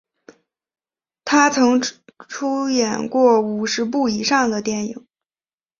[1.23, 1.79] 他曾
[2.27, 5.05] 出演过五十部以上的电影。